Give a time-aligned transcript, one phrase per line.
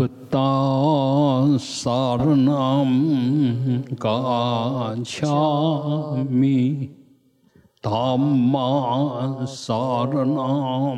[0.00, 0.38] 不达
[1.58, 2.86] 萨拉那
[3.98, 5.26] 嘎恰
[6.26, 6.88] 米，
[7.82, 10.94] 达玛萨拉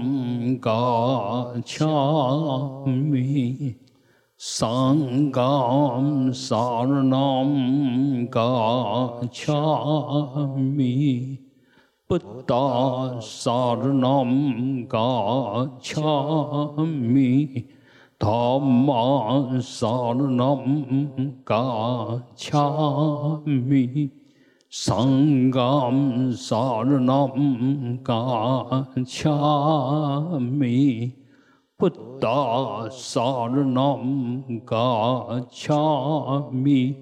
[20.37, 20.55] 那
[21.43, 22.71] 嘎恰
[23.45, 24.11] 米，
[24.71, 25.91] 桑嘎
[26.33, 29.29] 萨拉那嘎恰
[30.39, 31.13] 米。
[31.77, 33.99] 不达萨拉那
[34.65, 36.95] 嘎恰米。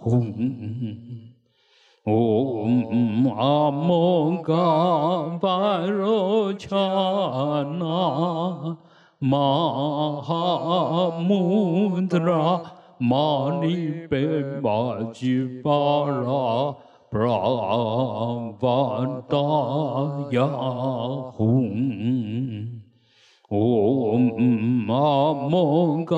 [0.00, 1.30] Hum
[2.06, 4.66] Om Amoga
[5.38, 6.78] Varochana
[9.22, 10.42] Mahamudra
[13.00, 17.26] Manipemajipara Pravartaya 布拉
[18.60, 19.36] 瓦达
[20.30, 20.42] 雅
[21.36, 22.80] 吽，
[23.48, 26.14] 唵阿摩嘎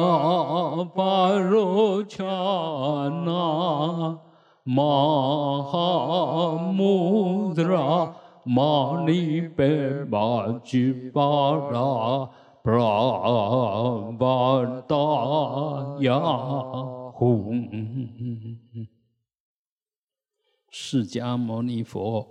[20.75, 22.27] 释迦牟尼佛，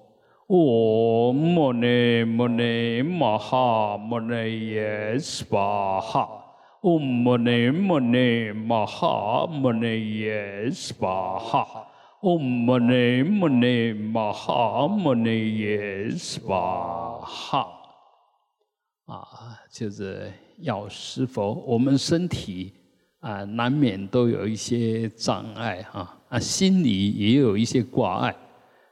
[0.48, 6.28] 唵摩尼摩尼玛哈摩尼耶娑哈，
[6.82, 11.88] 唵摩尼摩尼玛哈摩尼耶娑哈，
[12.20, 17.68] 唵摩尼摩尼玛哈摩尼耶娑哈。
[19.06, 22.74] 啊，就是要师佛，我们身体
[23.20, 26.00] 啊，难免都有一些障碍哈。
[26.00, 28.36] 啊，啊心里也有一些挂碍，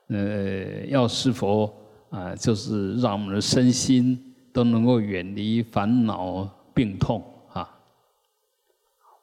[0.09, 1.73] 呃，药师佛
[2.09, 4.19] 啊，就是让我们的身心
[4.51, 7.23] 都能够远离烦恼病痛
[7.53, 7.69] 啊。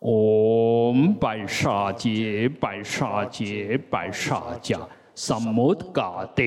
[0.00, 4.80] 唵白沙杰白沙杰白沙迦
[5.14, 6.42] 萨摩嘎德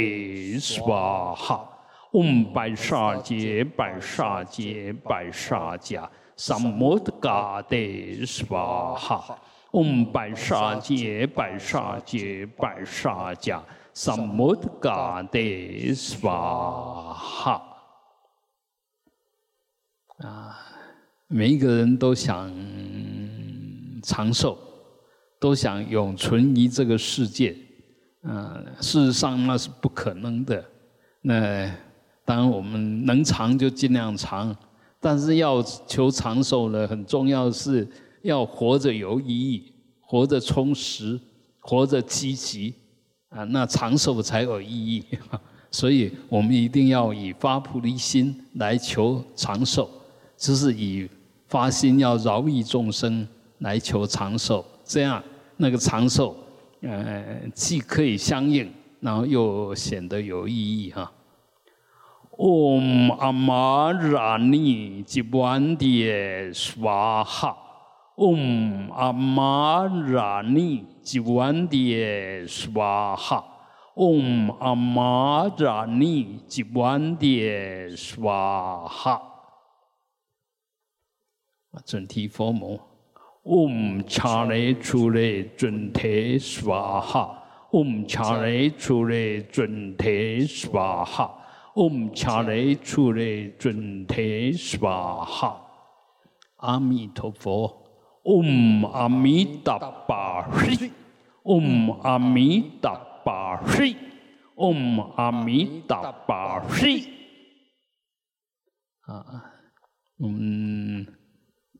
[0.59, 1.69] 斯瓦哈。
[2.12, 7.78] 唵白沙杰白沙杰白沙迦萨摩嘎德
[8.25, 9.38] 斯瓦哈。
[9.72, 13.62] 嗡白沙杰白沙杰白沙迦
[13.94, 15.40] 萨摩嘎德
[15.94, 17.62] 斯瓦哈
[20.18, 20.57] 啊！
[21.28, 22.52] 每一个人都想
[24.02, 24.57] 长寿，
[25.40, 27.56] 都想永存于这个世界。
[28.24, 30.66] 嗯，事实上那是不可能的。
[31.22, 31.72] 那
[32.25, 34.56] 当然我们能长就尽量长，
[35.00, 37.88] 但是要求长寿呢，很重要的是。
[38.22, 41.19] 要活着有意义，活着充实，
[41.59, 42.74] 活着积极，
[43.30, 45.03] 啊，那长寿才有意义。
[45.72, 49.88] 所以我们一定要以发菩提心来求长寿，
[50.35, 51.07] 就是以
[51.47, 53.28] 发心要饶益众生
[53.59, 55.24] 来求长寿，这样
[55.57, 56.36] 那个长寿，
[56.81, 61.12] 呃，既可以相应，然后又显得有意义哈。
[62.31, 67.69] Om Amarani Jivandi Swaha。
[68.19, 73.45] 嗡阿玛拉尼吉万迭娑哈，
[73.95, 79.21] 嗡阿玛拉尼吉万迭娑哈。
[81.86, 82.77] 准提佛母，
[83.44, 87.42] 嗡恰雷出雷准提娑哈，
[87.72, 91.33] 嗡恰雷出雷准提娑哈，
[91.75, 95.62] 嗡恰雷出雷准提娑哈。
[96.57, 97.86] 阿弥陀佛。
[98.24, 99.77] 嗡阿弥达
[100.07, 100.92] 巴嘿，
[101.44, 103.95] 嗡阿弥达巴嘿，
[104.56, 107.04] 嗡阿弥达巴嘿。
[109.01, 109.25] 啊，
[110.19, 111.06] 嗯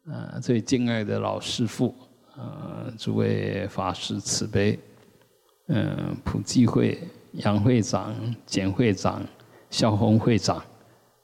[0.07, 1.94] 呃，最敬爱的老师傅，
[2.36, 4.80] 呃，诸位法师慈悲，
[5.68, 6.97] 嗯，普济会
[7.33, 8.15] 杨会长、
[8.47, 9.21] 简会长、
[9.69, 10.63] 肖红会长，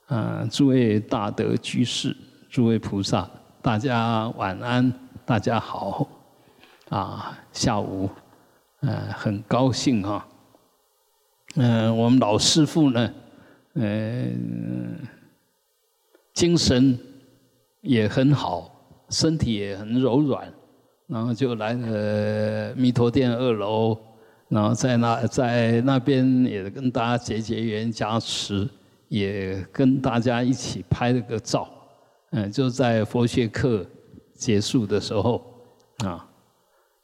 [0.06, 2.15] 啊，诸位大德居士，
[2.51, 3.27] 诸位菩萨，
[3.63, 4.94] 大家晚安，
[5.27, 6.07] 大家好，
[6.89, 8.07] 啊，下午，
[8.81, 10.24] 呃，很高兴哈，
[11.56, 13.13] 嗯，我们老师傅呢，
[13.74, 15.00] 嗯，
[16.31, 16.95] 精神
[17.81, 18.72] 也很好。
[19.10, 20.51] 身体也很柔软，
[21.07, 23.95] 然后就来了弥陀殿二楼，
[24.48, 28.68] 然后在那在那边也跟大家结结缘加持，
[29.07, 31.69] 也跟大家一起拍了个照，
[32.31, 33.86] 嗯，就在佛学课
[34.35, 35.43] 结束的时候，
[36.05, 36.29] 啊，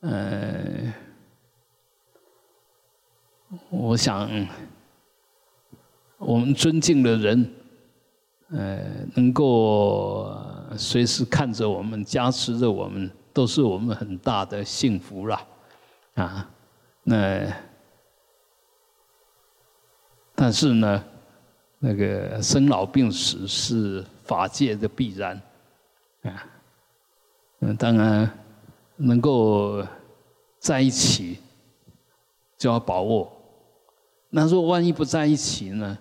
[0.01, 0.93] 嗯，
[3.69, 4.29] 我想
[6.17, 7.53] 我们尊敬的人，
[8.51, 8.79] 呃，
[9.15, 10.49] 能够。
[10.77, 15.47] 随时看着我们，加持着我们，都是我们很大的幸福了，
[16.13, 16.49] 啊，
[17.03, 17.53] 那
[20.33, 21.03] 但是呢，
[21.77, 25.35] 那个生老病死是法界的必然，
[26.21, 26.47] 啊，
[27.61, 28.29] 嗯，当然
[28.97, 29.83] 能够
[30.59, 31.39] 在一起
[32.57, 33.31] 就要把握，
[34.29, 35.97] 那如果万一不在一起呢？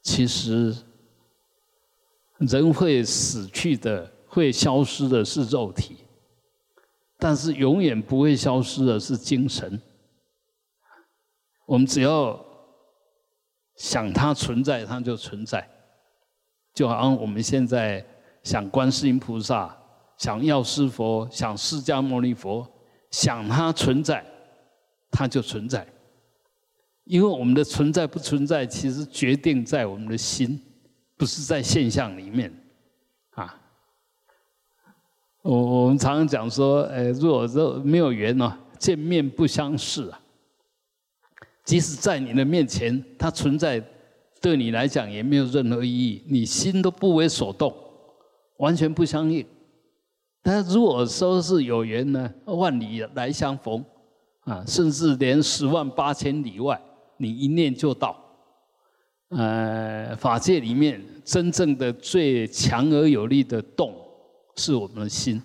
[0.00, 0.74] 其实。
[2.38, 5.98] 人会死去的，会消失的是肉体，
[7.16, 9.80] 但是永远不会消失的是精神。
[11.64, 12.44] 我们只要
[13.76, 15.70] 想它存在，它就存在。
[16.74, 18.04] 就好像我们现在
[18.42, 19.76] 想观世音菩萨，
[20.22, 22.64] 想药师佛，想释迦牟尼佛，
[23.10, 24.24] 想它存在，
[25.10, 25.84] 它就存在。
[27.02, 30.62] 因为我们的存在不存在，其实决定在我们的心。
[31.16, 32.52] 不是在现象里面，
[33.34, 33.52] 啊，
[35.42, 40.20] 我我们常常讲说，呃，若若没有缘呢，见面不相识啊。
[41.64, 43.82] 即使在你的面前，它存在，
[44.40, 47.74] 对你来讲也没有任何意义，你心都不为所动，
[48.58, 49.44] 完全不相应。
[50.42, 53.84] 但如果说是有缘呢，万里来相逢，
[54.40, 56.80] 啊，甚至连十万八千里外，
[57.16, 58.16] 你一念就到。
[59.28, 63.94] 呃，法界里面真正的最强而有力的动，
[64.56, 65.40] 是我们的心，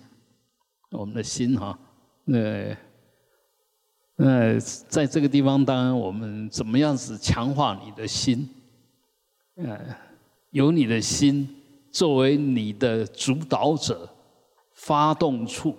[0.90, 1.78] 我们的心哈。
[2.24, 2.76] 那
[4.16, 8.46] 那在这个地方，当然我们怎么样子强化你的心？
[9.54, 9.78] 呃，
[10.50, 11.48] 有你的心
[11.90, 14.06] 作为你的主导者、
[14.78, 15.76] 发动处，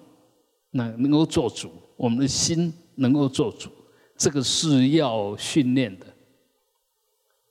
[0.72, 3.70] 那能够做主，我们的心能够做主，
[4.18, 6.06] 这个是要训练的。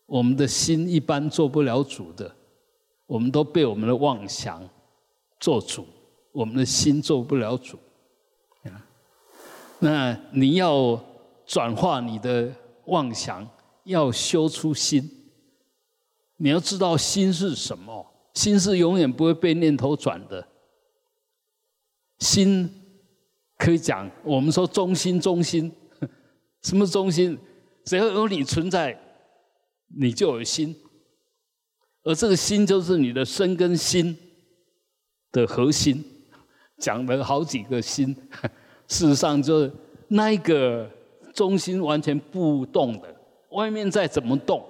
[0.05, 2.31] 我们的心一般做不了主的，
[3.06, 4.62] 我们都被我们的妄想
[5.41, 5.87] 做主，
[6.33, 7.79] 我们的心做不了主。
[8.65, 8.85] 啊，
[9.79, 11.03] 那你要
[11.47, 12.53] 转化你的
[12.85, 13.49] 妄想，
[13.85, 15.11] 要修出心。
[16.37, 20.47] 你要知道心是什么，心是永远不会被念头转的。
[22.19, 22.69] 心
[23.56, 25.73] 可以讲，我们说中心，中心，
[26.62, 27.38] 什么中心？
[27.85, 28.99] 只要有你存在。
[29.99, 30.76] 你就有心，
[32.03, 34.15] 而这个心就是你的身跟心
[35.32, 36.05] 的核心。
[36.76, 38.15] 讲了好几个心，
[38.87, 39.73] 事实上就是
[40.09, 40.87] 那一个
[41.33, 43.16] 中心完全不动的，
[43.52, 44.62] 外面再怎么动，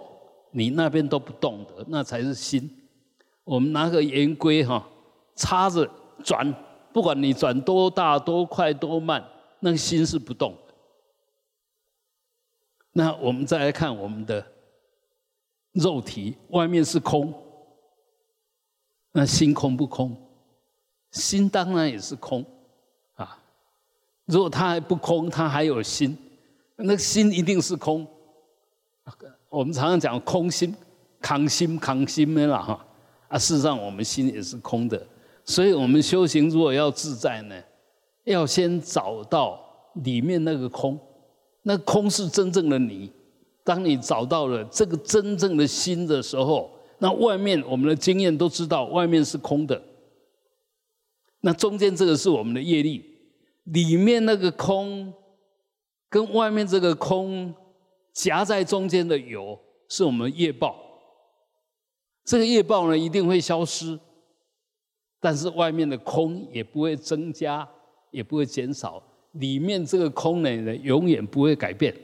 [0.52, 2.70] 你那边都不动的，那才是心。
[3.42, 4.88] 我们拿个圆规哈，
[5.34, 5.84] 插着
[6.22, 6.54] 转，
[6.98, 9.24] 不管你转多大、多快、多慢，
[9.60, 10.52] 那个心是不动。
[12.90, 14.44] 那我们再来看我们的。
[15.74, 17.32] 肉体外面是空，
[19.12, 20.16] 那心空不空？
[21.12, 22.44] 心当然也是空
[23.14, 23.38] 啊。
[24.24, 26.18] 如果它还不空，它还有心，
[26.74, 28.04] 那心一定是空。
[29.48, 30.74] 我们常常讲空心、
[31.20, 32.84] 扛心、扛心的啦哈。
[33.28, 35.06] 啊，事实上我们心也是空的。
[35.48, 37.56] 所以我们修行如果要自在呢，
[38.24, 39.58] 要先找到
[40.04, 41.00] 里面那个空，
[41.62, 43.10] 那空是真正的你。
[43.64, 49.82] 当你找到了这个真正的心的时候，那外面我们的经验都知道，外面是空的。
[51.40, 53.02] 那中间这个是我们的业力，
[53.64, 55.10] 里面那个空
[56.10, 57.54] 跟外面这个空
[58.12, 60.76] 夹在中间的有，是我们业报。
[62.26, 63.98] 这个业报呢一定会消失，
[65.20, 67.68] 但是外面的空也不会增加，
[68.10, 71.94] 也不会减少，里面这个空呢永远不会改变。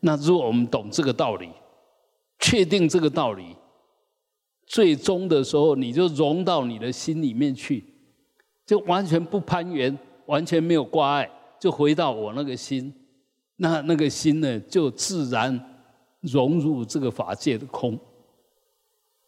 [0.00, 1.48] 那如果我们懂这个道理，
[2.38, 3.56] 确定这个道理，
[4.66, 7.84] 最终的时候你就融到你的心里面去，
[8.66, 12.92] 就完全不攀缘，完全没有挂碍，就回到我那个心，
[13.56, 15.58] 那那个心呢，就自然
[16.20, 17.98] 融入这个法界的空，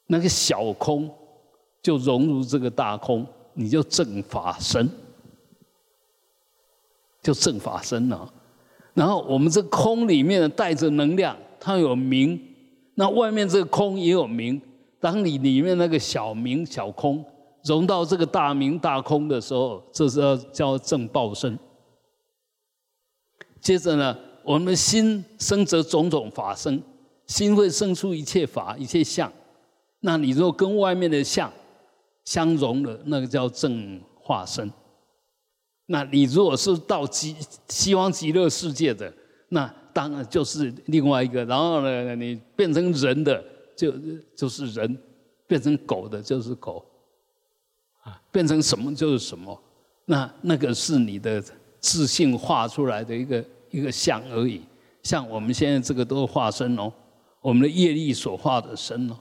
[0.07, 1.11] 那个小空
[1.87, 3.25] 就融入这个大空，
[3.55, 4.91] 你就正法身，
[7.23, 8.29] 就正法身了。
[8.93, 12.43] 然后我们这空里面呢带着能量，它有名，
[12.97, 14.61] 那外面这个空也有名。
[14.99, 17.25] 当你里面那个小明小空
[17.63, 21.57] 融到这个大明大空的时候，这是要叫正报身。
[23.61, 26.83] 接着呢，我们心生则种种法生，
[27.29, 29.33] 心会生出一切法一切相。
[30.01, 31.53] 那你若跟外面的相
[32.27, 34.71] 相融的，那个叫正化身。
[35.87, 37.35] 那你如果是到极
[37.69, 39.11] 西方极乐世界的，
[39.49, 41.45] 那当然就是另外一个。
[41.45, 43.43] 然后呢，你变成人的
[43.77, 43.95] 就
[44.37, 44.99] 就是人，
[45.47, 46.85] 变成狗的就是狗，
[48.03, 49.57] 啊，变成什么就是什么。
[50.05, 51.43] 那那个是你的
[51.79, 54.63] 自信画出来的一个一个像而已。
[55.05, 56.93] 像我们现在这个都是化身哦，
[57.41, 59.17] 我们的业力所化的身哦。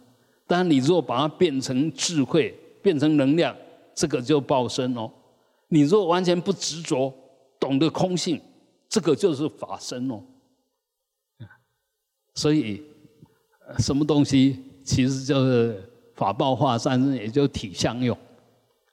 [0.47, 3.55] 但你如果把它变成智慧，变成能量，
[3.95, 5.11] 这个就报身哦。
[5.69, 7.11] 你若完全不执着，
[7.59, 8.39] 懂得空性，
[8.87, 10.21] 这个就是法身哦。
[12.35, 12.83] 所以，
[13.79, 18.15] 什么东西其实就是法报化三身，也就体相用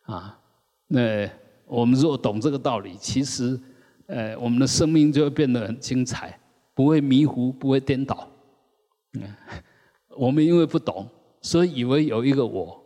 [0.04, 0.40] 啊。
[0.86, 1.28] 那
[1.66, 3.60] 我们若懂这个道理，其实，
[4.06, 6.40] 呃，我们的生命就会变得很精彩，
[6.72, 8.26] 不会迷糊，不会颠倒。
[9.20, 9.22] 嗯，
[10.16, 11.06] 我们因为不懂，
[11.42, 12.81] 所以以为有一个我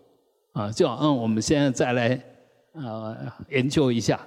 [0.56, 2.32] 啊，就好像我们现在再来。
[2.72, 4.26] 啊，研究一下，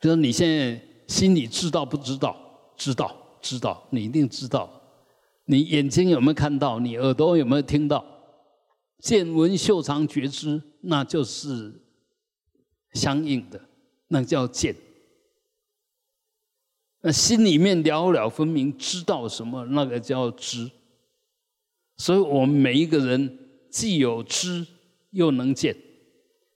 [0.00, 2.36] 就是你现在心里知道不知道？
[2.76, 4.80] 知道，知道，你一定知道。
[5.46, 6.78] 你眼睛有没有看到？
[6.78, 8.04] 你耳朵有没有听到？
[9.00, 11.72] 见闻嗅尝觉知，那就是
[12.92, 13.60] 相应的，
[14.08, 14.74] 那叫见。
[17.00, 19.64] 那心里面了了分明，知道什么？
[19.66, 20.70] 那个叫知。
[21.96, 23.38] 所以我们每一个人
[23.74, 24.64] 既有知，
[25.10, 25.74] 又能见。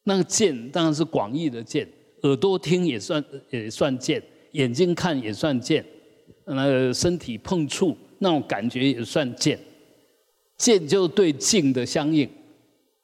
[0.04, 1.86] 那个见当然是广义的见，
[2.22, 4.22] 耳朵听也算也算见，
[4.52, 5.84] 眼睛看也算见，
[6.44, 9.58] 那个身体碰触那种感觉也算见。
[10.56, 12.30] 见就对境的相应，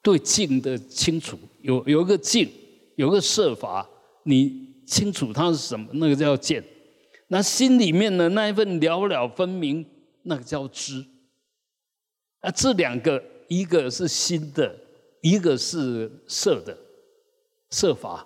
[0.01, 2.49] 对境的清楚，有有一个境，
[2.95, 3.85] 有个设法，
[4.23, 6.63] 你清楚它是什么，那个叫见。
[7.27, 9.85] 那心里面的那一份了了分明，
[10.23, 11.05] 那个叫知。
[12.39, 14.75] 啊，这两个一个是心的，
[15.21, 16.77] 一个是色的。
[17.71, 18.25] 色法，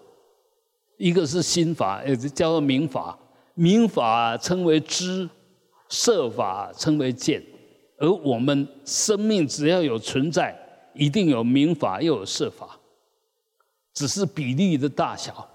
[0.98, 3.18] 一个是心法，也叫做明法。
[3.56, 5.28] 明法称为知，
[5.88, 7.44] 色法称为见。
[7.98, 10.58] 而我们生命只要有存在，
[10.94, 12.80] 一定有明法又有色法，
[13.94, 15.48] 只是比例的大小。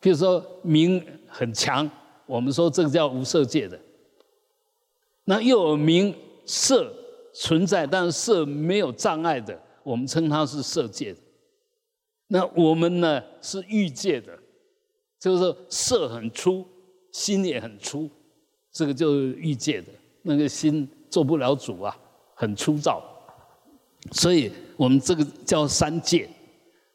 [0.00, 1.88] 比如说明很强，
[2.26, 3.78] 我们说这个叫无色界的。
[5.24, 6.92] 那又有明色
[7.34, 11.20] 存在，但是色没有障碍的，我们称它是色界的。
[12.28, 14.38] 那我们呢是欲界的，
[15.20, 16.66] 就是色很粗，
[17.12, 18.10] 心也很粗，
[18.72, 19.88] 这个就是欲界的。
[20.22, 21.96] 那个心做不了主啊，
[22.34, 23.02] 很粗糙，
[24.12, 26.28] 所以我们这个叫三界。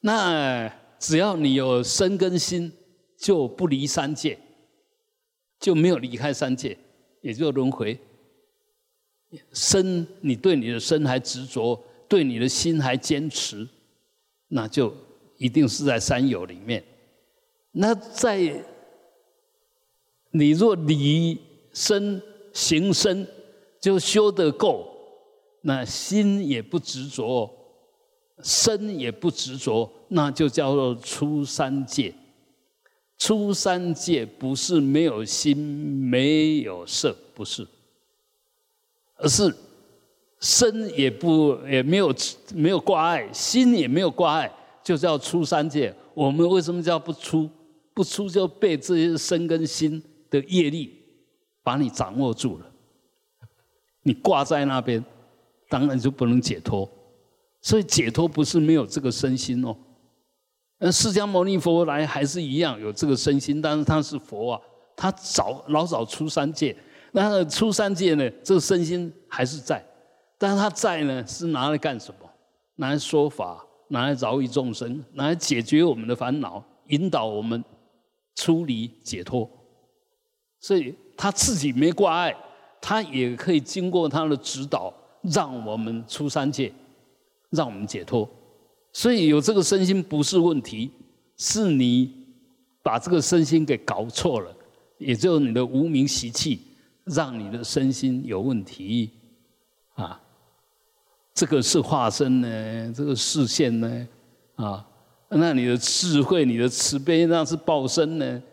[0.02, 2.72] 那只要你有身跟心，
[3.18, 4.38] 就不离三界，
[5.60, 6.78] 就没有离开三界，
[7.22, 8.00] 也就轮回。
[9.52, 13.68] 身，你对你的身还执着，对你的心还坚持，
[14.48, 14.94] 那就。
[15.40, 16.82] 一定是在三有里面。
[17.72, 18.64] 那在
[20.32, 21.38] 你若离
[21.74, 22.22] 身
[22.54, 23.28] 行身
[23.82, 24.88] 就修得够，
[25.64, 27.50] 那心也不执着，
[28.42, 32.14] 身也不执着，那就叫做出三界。
[33.18, 37.68] 出三界不是没有心没有色，不是，
[39.24, 39.56] 而是
[40.42, 42.14] 身也不也没有
[42.54, 44.52] 没有挂碍，心也没有挂碍。
[44.84, 47.50] 就叫出三界，我们为什么叫不出？
[47.94, 50.94] 不出就被这些身跟心的业力
[51.64, 52.66] 把你掌握住了，
[54.02, 55.02] 你挂在那边，
[55.70, 56.90] 当然就不能解脱。
[57.62, 59.74] 所以解脱不是没有这个身心哦。
[60.80, 64.62] 那释迦牟尼佛来还是一样有这个身心，但是他是佛啊，
[64.98, 66.76] 他早老早出三界，
[67.14, 69.82] 那出三界呢，这个身心还是在，
[70.38, 72.30] 但是他在呢，是拿来干什么？
[72.76, 73.66] 拿来说法。
[73.90, 77.64] 拿来饶益众生，拿来解决我们的烦恼，引导我们
[78.34, 79.48] 出离解脱。
[80.60, 82.36] 所以他自己没挂碍，
[82.82, 84.92] 他也可以经过他的指导，
[85.22, 86.74] 让我们出三界，
[87.52, 88.28] 让我们解脱。
[88.94, 90.90] 所以有这个身心不是问题，
[91.38, 92.12] 是你
[92.82, 94.56] 把这个身心给搞错了，
[94.98, 96.62] 也就是你的无名习气
[97.06, 99.12] 让你的身心有问题
[99.96, 100.20] 啊。
[101.34, 104.08] 这个是化身呢，这个视线呢，
[104.56, 104.88] 啊，
[105.30, 108.44] 那你的智慧、你的慈悲，那是报身呢，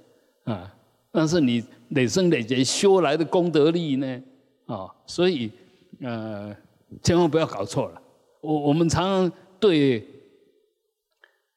[0.45, 0.75] 啊，
[1.13, 4.23] 那是你累生累劫修来的功德力呢，
[4.65, 5.51] 啊，所以
[6.01, 6.57] 呃，
[7.03, 8.01] 千万不要搞错了。
[8.41, 10.09] 我我们常常对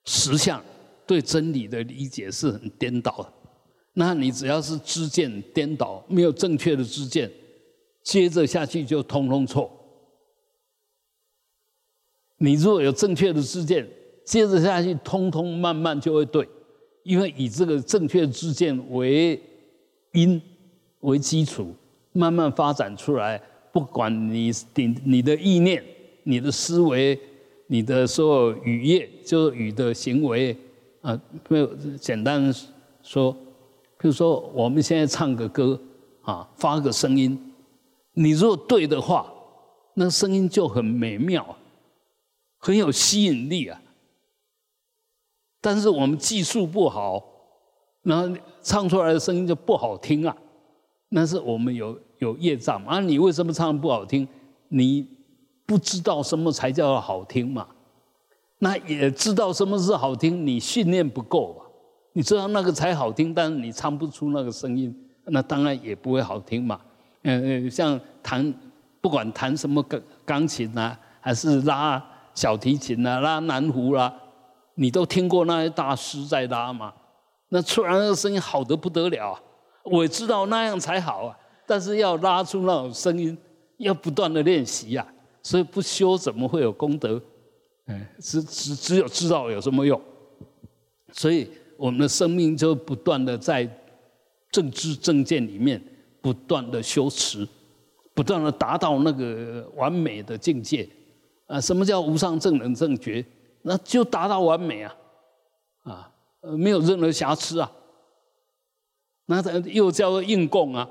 [0.04, 0.62] 实相、
[1.08, 3.33] 对真理的理解是很颠倒的。
[3.94, 7.32] 那你只要是知见颠倒，没有正确的知见，
[8.02, 9.72] 接着下去就通通错。
[12.38, 13.88] 你如果有正确的知见，
[14.26, 16.48] 接着下去，通通慢慢就会对，
[17.04, 19.40] 因为以这个正确的知见为
[20.14, 20.42] 因
[21.02, 21.74] 为基础，
[22.12, 23.42] 慢慢发展出来。
[23.72, 25.84] 不管你你你的意念、
[26.24, 27.20] 你的思维、
[27.68, 30.56] 你的所有语业，就是语的行为
[31.02, 31.20] 啊，
[31.50, 32.54] 没有简单
[33.02, 33.36] 说，
[34.04, 35.80] 比如说我们现在唱个歌
[36.24, 37.54] 啊，发个声音，
[38.12, 39.34] 你如果对的话，
[39.94, 41.56] 那声音就很美妙。
[42.60, 43.82] 很有吸引力啊，
[45.62, 47.24] 但是我们技术不好，
[48.02, 50.36] 然后唱出来的声音就不好听啊。
[51.08, 53.00] 那是我们有有业障啊。
[53.00, 54.28] 你为什么唱不好听？
[54.68, 55.08] 你
[55.66, 57.70] 不知道什么才叫好听嘛？
[58.60, 61.63] 那也知道什么是好听，你训练不够？
[62.14, 66.80] 你知道那个才好听，但是你唱不出那个声音，那当然也不会好听嘛。
[67.24, 68.54] 嗯嗯，像弹
[69.02, 72.04] 不管弹什么钢钢琴啊，还是拉。
[72.36, 74.12] 小提琴啊，拉南胡啦，
[74.74, 76.92] 你都听过那些大师在拉嘛？
[77.50, 79.40] 那出来那个声音好的不得了，
[79.84, 81.38] 我知道那样才好啊。
[81.68, 83.38] 但是要拉出那种声音，
[83.78, 85.06] 要不断的练习呀。
[85.44, 87.22] 所以不修怎么会有功德？
[87.86, 90.02] 哎，只只只有知道有什么用。
[91.12, 93.70] 所以我们的生命就不断的在
[94.52, 95.82] 正知正见里面
[96.22, 97.48] 不断的修持，
[98.14, 100.88] 不断的达到那个完美的境界。
[101.48, 103.24] 啊，什么叫无上正等正觉？
[103.64, 104.96] 那就达到完美啊，
[105.84, 106.12] 啊，
[106.58, 107.72] 没有任何瑕疵啊。
[109.26, 110.90] 那又叫做应供啊，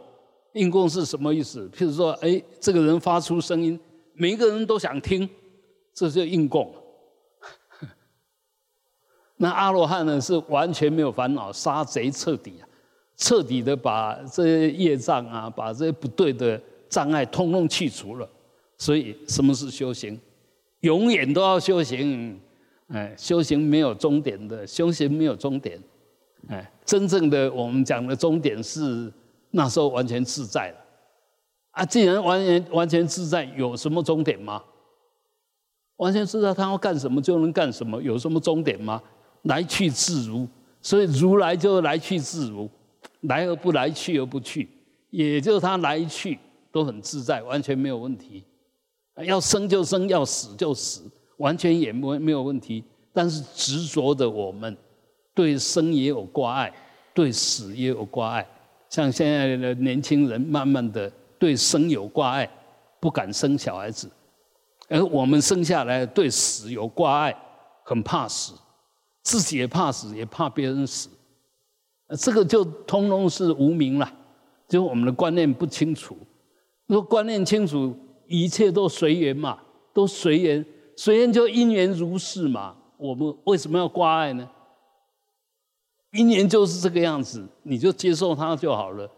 [0.55, 1.69] 应供是什么意思？
[1.69, 3.79] 譬如说，哎，这个人发出声音，
[4.15, 5.29] 每一个人都想听，
[5.95, 6.73] 这就应供。
[9.43, 12.65] 那阿罗汉呢，是完全没有烦恼，杀贼彻底啊，
[13.17, 18.29] 彻底的把这些业障啊，把这些不对的障碍通通去除了。
[18.79, 20.17] 所以，什么是修行？
[20.83, 22.41] 永远都要修行，
[22.87, 25.77] 哎，修行没有终点的，修行没有终点，
[26.47, 29.13] 哎，真正的我们讲的终点是
[29.51, 30.77] 那时候完全自在了，
[31.73, 34.63] 啊，既然完全完全自在，有什么终点吗？
[35.97, 39.03] 完全自在，他要干什么就能干什么，有什么终点吗？
[39.43, 40.47] 来去自如，
[40.81, 42.69] 所以如来就来去自如，
[43.23, 44.69] 来而不来，去而不去，
[45.11, 46.39] 也就是他来去
[46.71, 48.45] 都很自在，完全没有问题。
[49.27, 51.03] 要生就生，要死就死，
[51.37, 52.83] 完全也没没有问题。
[53.13, 54.75] 但是执着的我们，
[55.35, 56.73] 对生也有挂碍，
[57.13, 58.47] 对死也有挂碍。
[58.89, 62.49] 像现在的年轻人，慢慢的对生有挂碍，
[63.01, 64.09] 不敢生小孩子；
[64.89, 67.37] 而我们生下来对死有挂碍，
[67.85, 68.55] 很怕死，
[69.23, 71.09] 自己也怕死，也怕别人死。
[72.19, 74.13] 这个就通通是无名了，
[74.69, 76.17] 就我们的观念不清楚。
[76.87, 79.59] 如果观念清楚，一切都随缘嘛，
[79.95, 80.65] 都随缘，
[80.97, 82.77] 随缘就因缘如是嘛。
[82.99, 84.49] 我们为什么要挂碍呢？
[86.13, 89.11] 因缘就是这个样子，你就接受它就好了，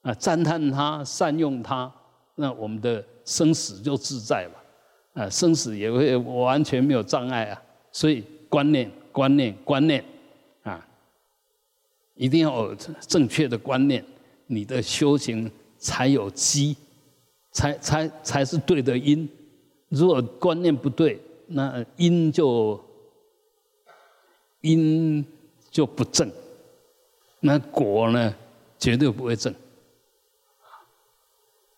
[0.00, 1.92] 啊，赞叹它，善用它，
[2.36, 7.62] 那我们的生死就自在了，啊，生死也会完全没有障碍啊。
[7.92, 10.04] 所以观念，观念，观念，
[10.62, 10.84] 啊，
[12.14, 14.04] 一定要有正确的观念，
[14.46, 16.76] 你的修行才有基。
[17.54, 19.28] 才才才是对的因，
[19.90, 22.82] 如果观念不对，那因就
[24.62, 25.22] 因
[25.70, 26.32] 就不正，
[27.40, 28.34] 那果呢
[28.78, 29.54] 绝对不会正。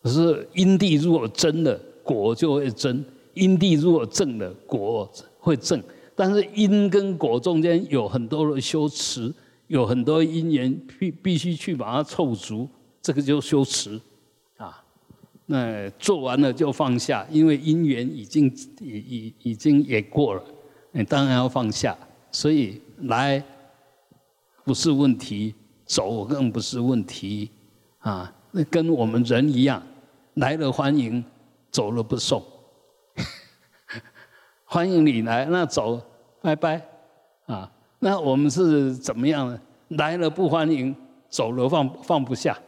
[0.00, 5.82] 可是因地如果真了，果就会真；因地如果正了，果会正。
[6.14, 9.32] 但是因跟果中间有很多的修持，
[9.66, 12.68] 有很多因缘必必须去把它凑足，
[13.02, 14.00] 这个就修持。
[15.46, 18.46] 那做完了就放下，因为因缘已经
[18.80, 20.42] 已已已经也过了，
[20.92, 21.94] 你当然要放下。
[22.32, 23.44] 所以来
[24.64, 27.50] 不是问题，走更不是问题
[27.98, 28.32] 啊。
[28.52, 29.82] 那跟我们人一样，
[30.34, 31.22] 来了欢迎，
[31.70, 32.42] 走了不送。
[34.74, 36.02] 欢迎你来，那走
[36.42, 36.84] 拜拜
[37.46, 37.70] 啊。
[38.00, 39.60] 那我们是怎么样呢？
[39.90, 40.92] 来了不欢迎，
[41.28, 42.58] 走了放放不下，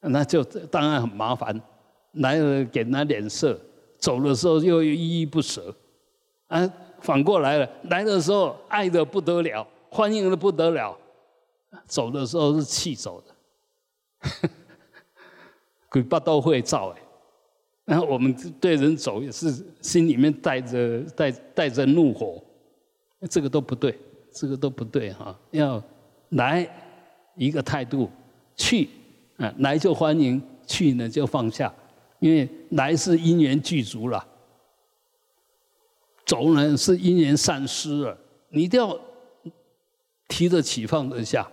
[0.00, 1.60] 那就当然很麻烦。
[2.12, 3.60] 来了给他脸色，
[3.98, 5.76] 走的时候又依依不舍，
[6.46, 6.66] 啊，
[7.02, 10.96] 反过来了，来的时候爱的不得了，欢迎的不得了，
[11.84, 14.48] 走的时候是气走的，
[15.92, 17.02] 鬼八都会造哎。
[17.88, 22.44] 然后我们对人走也是心里面带着带带着怒火，
[23.30, 23.98] 这个都不对，
[24.30, 25.34] 这个都不对哈。
[25.52, 25.82] 要
[26.28, 26.68] 来
[27.34, 28.10] 一个态度，
[28.54, 28.90] 去
[29.38, 31.74] 啊来就欢迎，去呢就放下，
[32.18, 34.22] 因为来是因缘具足了，
[36.26, 38.18] 走呢是因缘散失了，
[38.50, 39.00] 你一定要
[40.28, 41.50] 提得起放得下，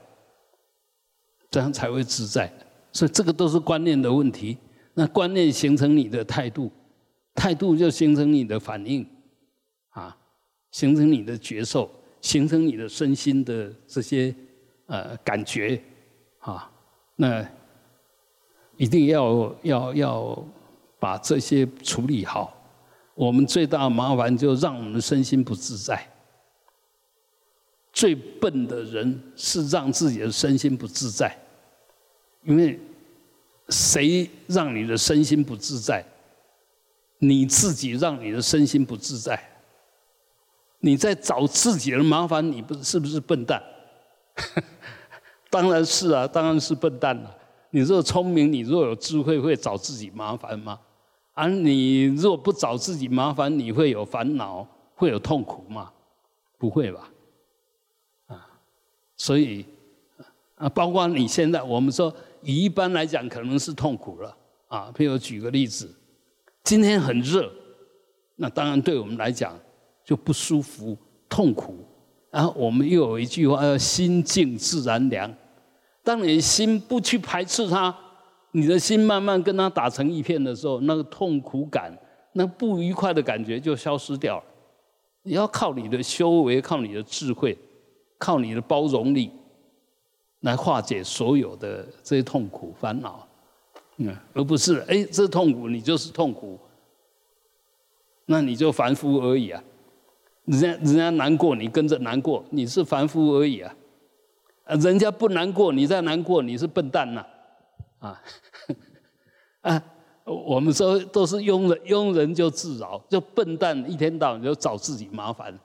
[1.49, 2.51] 这样才会自在。
[2.91, 4.57] 所以这个都是观念的问题。
[4.97, 6.71] 那观念形成你的态度，
[7.33, 9.05] 态度就形成你的反应，
[9.89, 10.15] 啊，
[10.71, 14.33] 形成你的觉受，形成你的身心的这些
[14.85, 15.83] 呃感觉，
[16.39, 16.71] 啊，
[17.17, 17.45] 那
[18.77, 20.45] 一定要要要
[20.97, 22.53] 把这些处理好。
[23.15, 26.09] 我们最大的麻烦就让我们身心不自在。
[27.91, 31.37] 最笨的人是让自己的身心不自在，
[32.43, 32.79] 因为。
[33.69, 36.05] 谁让你的身心不自在？
[37.19, 39.41] 你自己让你的身心不自在。
[40.79, 43.63] 你在找自己的麻烦，你不是不是笨蛋？
[45.49, 47.35] 当然是啊，当然是笨蛋了。
[47.71, 50.79] 你若聪明，你若有智慧，会找自己麻烦吗？
[51.33, 55.91] 而你若不找自己麻烦，你会有烦恼，会有痛苦吗？
[56.57, 57.09] 不会吧？
[58.27, 58.47] 啊，
[59.17, 59.65] 所以
[60.55, 62.13] 啊，包括你现在，我们说。
[62.53, 64.91] 一般来讲，可能是痛苦了啊。
[64.95, 65.93] 譬如举个例子，
[66.63, 67.51] 今天很热，
[68.35, 69.57] 那当然对我们来讲
[70.03, 71.77] 就不舒服、痛苦。
[72.31, 75.33] 然后我们又有一句话叫“心静自然凉”。
[76.03, 77.95] 当你心不去排斥它，
[78.51, 81.97] 你的心慢慢跟它打成一片的时候，那个痛苦感、
[82.33, 84.43] 那不愉快的感觉就消失掉了。
[85.23, 87.57] 你要靠你的修为，靠你的智慧，
[88.19, 89.31] 靠你的包容力。
[90.45, 93.27] 来化解所有的这些痛苦烦恼，
[93.97, 96.59] 嗯，而不是哎，这痛苦你就是痛苦，
[98.27, 99.63] 那你就凡夫而已啊。
[100.45, 103.75] 人家人家难过，你跟着难过，你是凡夫而已啊。
[104.65, 107.25] 啊，人家不难过，你在难过，你是笨蛋呐，
[107.97, 108.21] 啊，
[109.61, 109.83] 啊，
[110.25, 115.57] 我们说都是庸人，庸人就自扰，就笨蛋，一天到晚就找自己麻烦，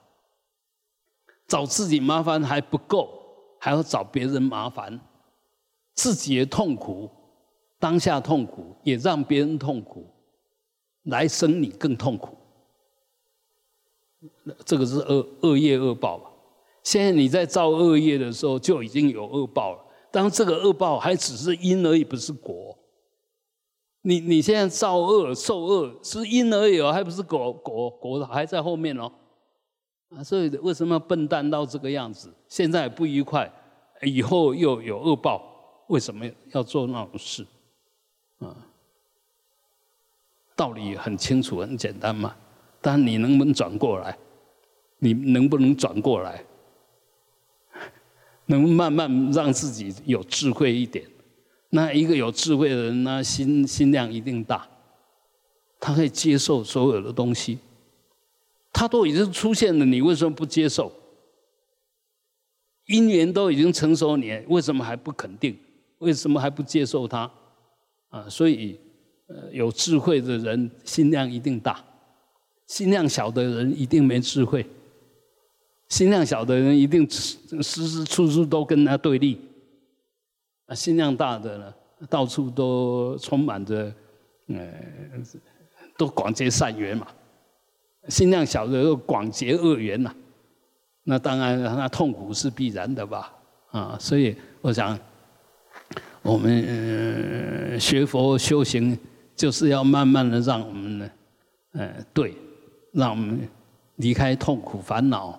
[1.47, 3.20] 找自己麻烦还不够。
[3.63, 4.99] 还要找别人麻烦，
[5.95, 7.11] 自己的痛苦，
[7.79, 10.07] 当下痛苦，也让别人痛苦，
[11.05, 12.37] 来生你更痛苦。
[14.65, 16.31] 这个是恶恶业恶报吧？
[16.83, 19.85] 现在你在造恶业的时候，就已经有恶报了。
[20.11, 22.79] 当这个恶报还只是因而已，不是果。
[24.03, 29.13] 你你现在造恶受恶是因而已，还不是果果果还在后面哦。
[30.17, 32.33] 啊，所以为什么笨蛋到这个样子？
[32.49, 33.51] 现在不愉快，
[34.03, 35.43] 以后又有恶报，
[35.87, 37.47] 为什么要做那种事？
[38.41, 38.57] 啊，
[40.57, 42.35] 道理很清楚，很简单嘛。
[42.81, 44.17] 但你能不能转过来？
[44.99, 46.45] 你能不能转过来？
[48.47, 51.09] 能慢慢让自己有智慧一点。
[51.69, 54.67] 那一个有智慧的人呢，心心量一定大，
[55.79, 57.61] 他可以接受所有的东西。
[58.73, 60.93] 他都已经出现了，你为什么不接受？
[62.87, 65.57] 因缘都已经成熟，你为什么还不肯定？
[65.99, 67.31] 为什么还不接受他？
[68.09, 68.81] 啊，所以，
[69.29, 71.85] 呃，有智慧的人心量一定大，
[72.67, 74.67] 心量小的人一定没智慧。
[75.89, 79.41] 心量小的人一定时时处处都跟他对立，
[80.67, 81.75] 啊，心量大的呢，
[82.09, 83.93] 到处都充满着，
[84.49, 84.73] 呃，
[85.97, 87.07] 都广结善缘嘛。
[88.09, 90.13] 心量小的又广结恶缘呐，
[91.05, 93.33] 那当然那痛苦是必然的吧，
[93.71, 94.99] 啊，所以我想，
[96.23, 98.99] 我们学佛修行
[99.37, 101.11] 就是要慢慢的让我们呢，
[101.73, 102.35] 呃，对，
[102.93, 103.47] 让我们
[103.97, 105.39] 离开痛苦烦恼，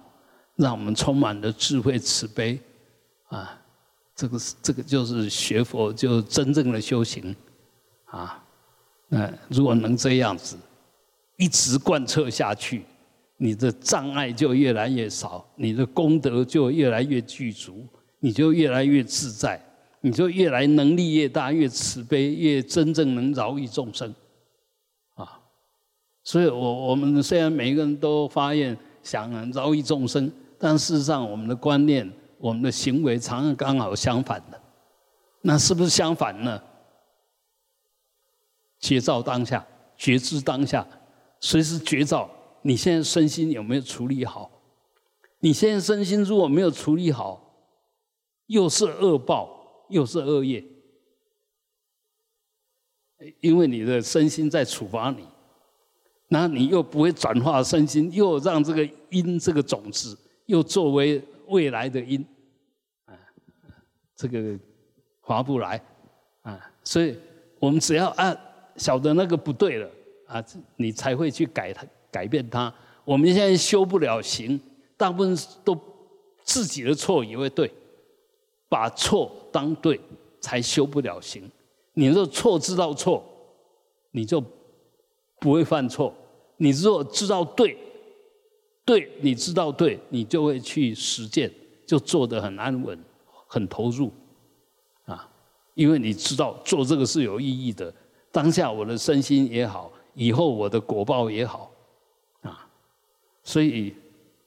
[0.55, 2.59] 让我们充满了智慧慈悲，
[3.29, 3.59] 啊，
[4.15, 7.35] 这个是这个就是学佛就真正的修行，
[8.05, 8.41] 啊，
[9.07, 10.55] 那如果能这样子。
[11.41, 12.83] 一直贯彻下去，
[13.37, 17.87] 你的障碍就越来越少，你的功德就越来越具足，
[18.19, 19.59] 你就越来越自在，
[20.01, 24.13] 你就越来能力越大，越慈悲，越真正能饶益众生，
[25.15, 25.41] 啊！
[26.23, 34.61] 所以我我们虽然每一个人都发愿想饶益众生，但事实上我们的观念、我们的行为常常刚好相反的。
[35.41, 36.61] 那是不是相反呢？
[38.79, 39.65] 觉照当下，
[39.97, 40.85] 觉知当下，
[41.41, 42.29] 随时觉照。
[42.61, 44.49] 你现在身心有没有处理好？
[45.39, 47.55] 你现在身心如果没有处理好，
[48.45, 50.63] 又是恶报，又是恶业，
[53.39, 55.25] 因为你的身心在处罚你，
[56.27, 62.23] 那你又不会转化身心，又让这个因这个种子又作为未来的因，
[63.05, 63.17] 啊，
[64.15, 64.59] 这个
[65.21, 65.83] 划不来，
[66.43, 67.17] 啊，所以
[67.59, 68.39] 我们只要按
[68.75, 69.89] 晓得那个不对了，
[70.31, 70.43] 啊，
[70.77, 71.85] 你才会去改它。
[72.11, 72.73] 改变它，
[73.05, 74.59] 我们现在修不了行，
[74.97, 75.77] 大部分都
[76.43, 77.71] 自己的错以为对，
[78.67, 79.97] 把错当对，
[80.41, 81.49] 才修不了行。
[81.93, 83.23] 你若错知道错，
[84.11, 84.43] 你就
[85.39, 86.13] 不会犯错；
[86.57, 87.77] 你若知道对，
[88.83, 91.49] 对你知道对，你就会去实践，
[91.87, 93.01] 就做得很安稳、
[93.47, 94.11] 很投入
[95.05, 95.29] 啊。
[95.75, 97.93] 因为你知道做这个是有意义的，
[98.33, 101.71] 当下我的身心也好，以后我的果报也好。
[102.41, 102.67] 啊
[103.43, 103.95] 所以，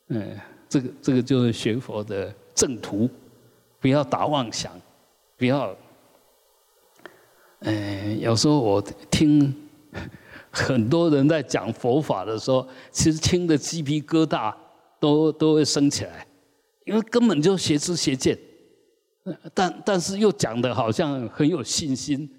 [0.09, 3.11] 嗯，这个这个就是学佛的正途，
[3.81, 4.73] 不要打妄想，
[5.37, 5.77] 不要，
[7.61, 9.55] 嗯，有时候我听
[10.51, 14.55] 很多人在讲佛法的时候，其实听的鸡皮疙瘩
[15.01, 16.27] 都都会升起来，
[16.85, 18.39] 因为根本就邪知邪见，
[19.53, 22.31] 但但是又讲的好像很有信心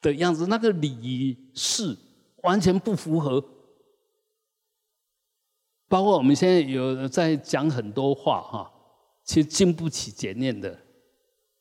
[0.00, 1.96] 的样子，那个理事
[2.42, 3.44] 完全不符合。
[5.88, 8.72] 包括我们现在有在讲很多话哈，
[9.24, 10.78] 其实经不起检验的，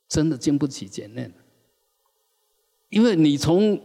[0.07, 1.33] 真的经不起检验。
[2.89, 3.77] 因为你从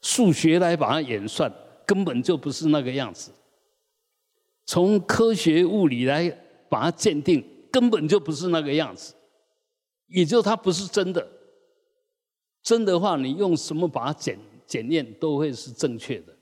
[0.00, 1.52] 数学来把它演算，
[1.86, 3.32] 根本就不是那个样子；
[4.66, 6.28] 从科学物理来
[6.68, 9.14] 把它鉴定，根本就不是那个样子。
[10.06, 11.28] 也就它不是真的。
[12.62, 14.38] 真的话，你用什么把它检
[14.70, 16.32] 检验，都会是正确的。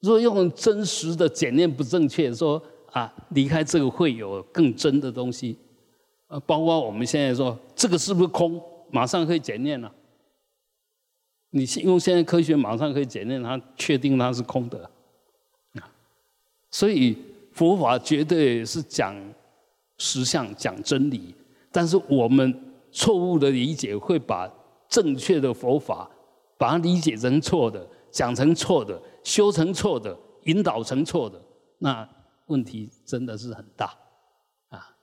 [0.00, 5.56] 如果用真实的检验不正确，说啊离开这个会有更真的东西，
[6.26, 9.92] 呃，包括我们现在说这个是不是空，马上可以检验了。
[11.50, 14.90] 你用现在科学马上可以检验它，确定它是空的，
[15.74, 15.86] 啊，
[16.72, 17.16] 所以
[17.52, 19.14] 佛法绝对是讲
[19.98, 21.34] 实相、讲真理，
[21.70, 22.52] 但是我们
[22.90, 24.52] 错误的理解会把
[24.88, 26.10] 正确的佛法
[26.60, 29.00] 把它理解成错的，讲成错的。
[29.22, 31.40] 修成错的，引导成错的，
[31.78, 32.08] 那
[32.46, 33.94] 问题真的是很大
[34.70, 34.96] 啊！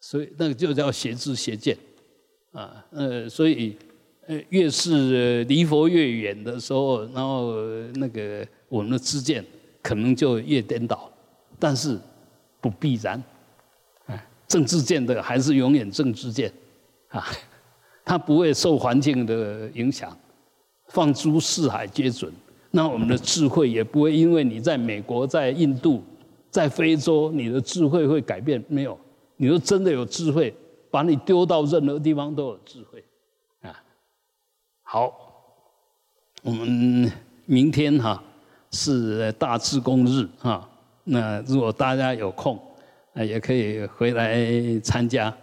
[0.00, 1.74] 所以那个就叫邪知邪见
[2.52, 2.84] 啊。
[2.90, 3.74] 呃，所以
[4.26, 7.54] 呃，越是离佛越远的时候，然后
[7.94, 9.42] 那个我们的知见
[9.82, 11.10] 可能就越颠倒，
[11.58, 11.98] 但是
[12.60, 13.22] 不必然。
[14.04, 16.52] 啊，正知见的还是永远正知见
[17.08, 17.26] 啊，
[18.04, 20.14] 它不会受环境的影响，
[20.88, 22.32] 放诸四海皆准。
[22.70, 26.02] 那我们的智慧也不会因为你在美国、在印度、
[26.50, 28.98] 在非洲，你的智慧会改变没有？
[29.36, 30.54] 你说真的有智慧，
[30.90, 33.04] 把你丢到任何地方都有智慧，
[33.62, 33.82] 啊，
[34.82, 35.12] 好，
[36.42, 37.10] 我们
[37.44, 38.22] 明天哈
[38.70, 40.68] 是大智公日哈，
[41.02, 42.56] 那如果大家有空，
[43.12, 44.36] 啊也可以回来
[44.80, 45.36] 参加。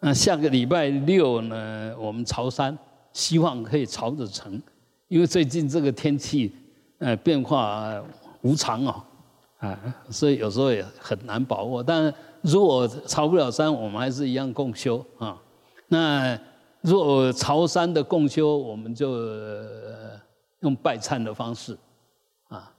[0.00, 2.76] 那下个礼拜六呢，我们潮山
[3.14, 4.60] 希望可以朝着成。
[5.08, 6.54] 因为最近这个天气，
[6.98, 8.02] 呃，变化
[8.42, 9.02] 无常哦，
[9.58, 9.78] 啊，
[10.10, 11.82] 所以有时候也很难把握。
[11.82, 15.40] 但如果朝不了山，我们还是一样共修啊。
[15.88, 16.38] 那
[16.80, 19.16] 如果朝山的共修，我们就
[20.60, 21.78] 用拜忏的方式，
[22.48, 22.70] 啊，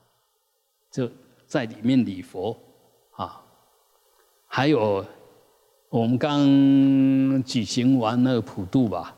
[0.92, 1.10] 就
[1.48, 2.56] 在里面礼佛
[3.12, 3.42] 啊。
[4.46, 5.06] 还有，
[5.90, 6.40] 我们刚
[7.44, 9.15] 举行完那个普渡吧，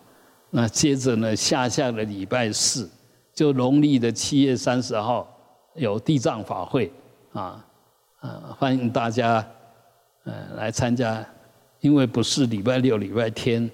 [0.57, 2.89] 那接着呢，下下个礼拜四。
[3.31, 5.31] 就农历的七月三十号
[5.75, 6.91] 有地藏法会
[7.31, 7.63] 啊，
[8.21, 9.47] 啊，欢迎大家
[10.23, 11.23] 呃来参加。
[11.79, 13.69] 因为不是礼拜六、礼拜天，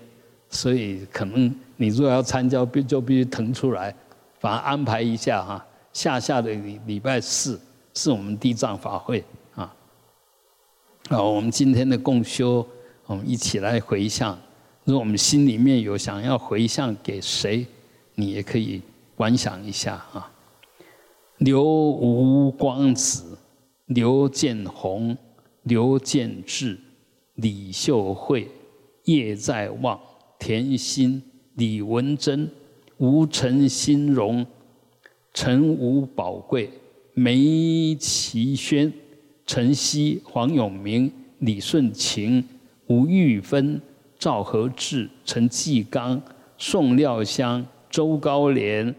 [0.50, 3.96] 所以可能你如果要参加，必就必须腾出来，
[4.42, 5.66] 把它安排一下哈。
[5.94, 6.52] 下下的
[6.86, 7.58] 礼拜四
[7.94, 9.24] 是我们地藏法会
[9.56, 9.74] 啊。
[11.08, 12.68] 好，我们今天的共修，
[13.06, 14.38] 我们一起来回向。
[14.86, 17.66] 如果我们心里面有想要回向给谁，
[18.16, 18.82] 你也可以。
[19.16, 20.32] 观想一下啊，
[21.38, 23.38] 刘吴光子、
[23.86, 25.16] 刘建宏、
[25.62, 26.80] 刘建志、
[27.36, 28.50] 李秀慧、
[29.06, 30.00] 叶在望、
[30.40, 31.22] 田心、
[31.54, 32.50] 李文珍、
[32.98, 34.46] 吴陈新荣、
[35.32, 36.72] 陈吴宝贵、
[37.14, 38.92] 梅其轩、
[39.46, 42.44] 陈曦、黄永明、李顺晴、
[42.88, 43.80] 吴玉芬、
[44.24, 46.22] 赵和志、陈继刚、
[46.58, 48.96] 宋廖香、周高廉、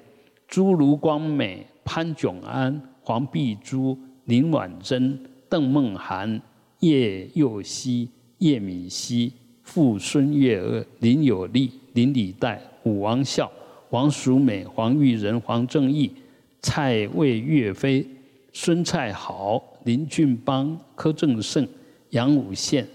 [0.47, 6.39] 朱卢光美、潘炯安、黄碧珠、林婉珍、邓梦涵、
[6.81, 8.07] 叶佑熙、
[8.37, 9.33] 叶敏熙、
[9.63, 13.51] 傅孙月娥、林有利、林礼代、武王孝、
[13.89, 16.13] 王淑美、黄玉仁、黄正义、
[16.61, 18.07] 蔡魏岳飞、
[18.53, 21.67] 孙蔡豪、林俊邦、柯正胜、
[22.11, 22.87] 杨武宪、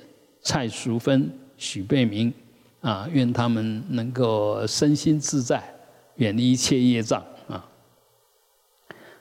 [0.43, 1.27] 蔡淑芬、
[1.59, 2.33] 许贝明，
[2.79, 5.61] 啊，愿他们能够身心自在，
[6.15, 7.69] 远离一切业障啊。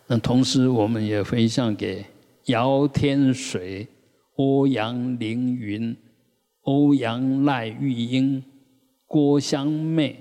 [0.06, 2.04] 那同时，我们也回向给
[2.46, 3.86] 姚天水、
[4.36, 5.94] 欧阳凌云、
[6.62, 8.42] 欧阳赖玉英、
[9.06, 10.18] 郭香妹、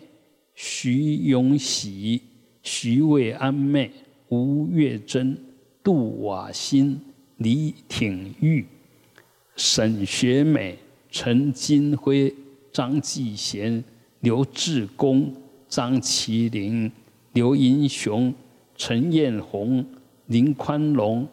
[0.55, 2.21] 徐永喜、
[2.63, 3.91] 徐卫安妹、
[4.29, 5.37] 吴月珍、
[5.83, 6.99] 杜瓦新、
[7.37, 8.65] 李挺玉、
[9.55, 10.77] 沈学美、
[11.09, 12.33] 陈金辉、
[12.71, 13.83] 张继贤、
[14.19, 15.33] 刘志功、
[15.67, 16.91] 张麒麟、
[17.33, 18.33] 刘银雄、
[18.75, 19.85] 陈彦宏、
[20.27, 21.27] 林宽龙、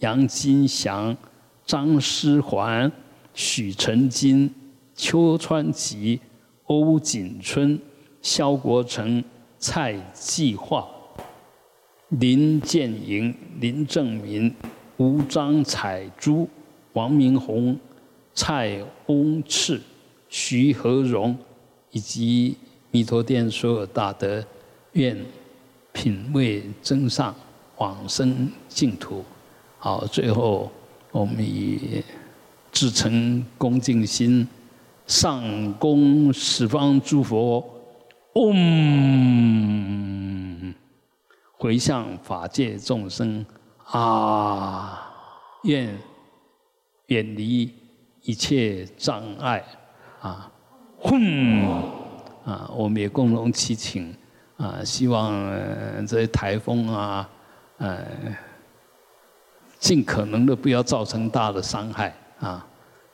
[0.00, 1.16] 杨金祥、
[1.64, 2.90] 张诗环、
[3.34, 4.52] 许成金、
[4.94, 6.20] 邱川吉、
[6.64, 7.80] 欧锦春、
[8.20, 9.22] 肖国成、
[9.58, 10.88] 蔡继化。
[12.10, 14.52] 林建营、林正民、
[14.96, 16.48] 吴张彩珠、
[16.94, 17.78] 王明宏、
[18.42, 19.78] 蔡翁赤、
[20.30, 21.36] 徐和荣，
[21.90, 22.56] 以及
[22.90, 24.42] 弥陀殿所有大德，
[24.92, 25.14] 愿
[25.92, 27.34] 品味增上，
[27.76, 29.22] 往生净土。
[29.76, 30.72] 好，最后
[31.12, 32.02] 我们以
[32.72, 34.48] 至诚恭敬心，
[35.06, 37.62] 上供十方诸佛，
[38.36, 38.64] 嗡。
[41.58, 43.44] 回向法界众生
[43.84, 45.12] 啊，
[45.64, 45.94] 愿
[47.08, 47.70] 远离
[48.22, 49.64] 一切障碍
[50.20, 50.50] 啊，
[50.98, 51.18] 轰
[52.44, 54.14] 啊，我们也共同祈请
[54.56, 55.32] 啊，希望
[56.06, 57.28] 这些台风啊，
[57.78, 58.04] 呃，
[59.78, 62.66] 尽可能的不要造成大的伤害啊。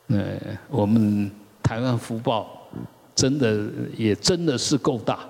[0.08, 0.38] 呃，
[0.68, 1.30] 我们
[1.62, 2.68] 台湾福报
[3.14, 5.20] 真的也真的是够大，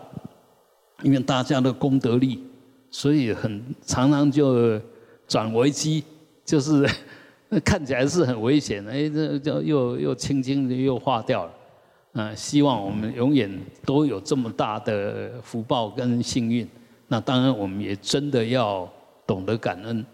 [1.03, 2.43] 因为大家的功德力。
[2.89, 4.81] 所以很常常就
[5.29, 6.03] 转危机，
[6.47, 6.89] 就是
[7.49, 11.53] 那看起来是很危险的，哎，这就又又轻轻的又化掉了。
[12.13, 13.51] 啊，希望我们永远
[13.85, 16.67] 都有这么大的福报跟幸运。
[17.09, 18.91] 那当然，我们也真的要
[19.27, 20.05] 懂得感恩，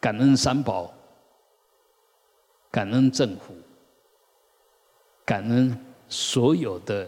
[0.00, 0.92] 感恩三宝，
[2.70, 3.54] 感恩政府，
[5.24, 5.78] 感恩
[6.08, 7.06] 所有的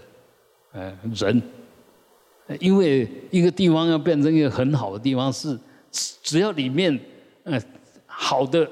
[0.72, 1.42] 呃人。
[2.60, 5.58] 因为一个地方要变成一个很好的地方，是
[5.90, 7.00] 只要里面
[7.44, 7.58] 呃
[8.04, 8.70] 好的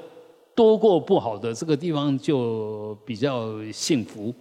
[0.55, 4.33] 多过不好的，这个地方就比较幸福；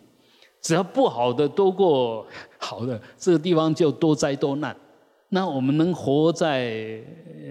[0.60, 2.26] 只要不好的多过
[2.58, 4.76] 好的，这个地方就多灾多难。
[5.28, 7.00] 那我们能活在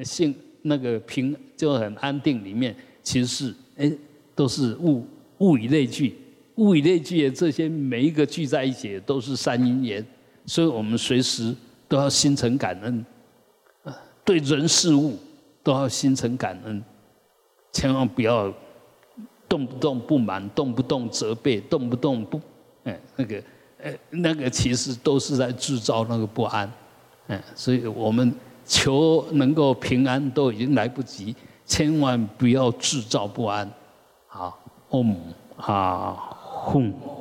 [0.03, 3.91] 幸那个平就很安定里面，其实是哎
[4.35, 5.05] 都是物
[5.39, 6.15] 物以类聚，
[6.55, 10.05] 物以类聚这些每一个聚在一起都是三因缘，
[10.45, 11.55] 所以我们随时。
[11.91, 13.05] 都要心存感恩，
[14.23, 15.17] 对人事物
[15.61, 16.81] 都要心存感恩，
[17.71, 18.51] 千万不要
[19.47, 22.39] 动不动不满，动不动责备，动不动不，
[22.83, 23.43] 哎，那个，
[23.81, 26.71] 哎，那个其实都是在制造那个不安，
[27.27, 28.33] 哎，所以我们
[28.65, 33.69] 求能够平安都已经来不及，千万不要制造不安，
[34.27, 35.15] 好，嗡
[35.57, 36.93] 啊哄。